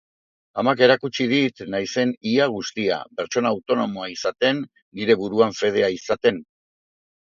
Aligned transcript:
Amak 0.61 0.79
erakutsi 0.85 1.25
dit 1.33 1.61
naizen 1.73 2.13
ia 2.31 2.47
guztia, 2.55 2.97
pertsona 3.19 3.53
autonomoa 3.57 4.09
izaten, 4.15 4.65
nire 5.01 5.19
buruan 5.25 5.55
fedea 5.63 5.93
izaten. 6.01 6.41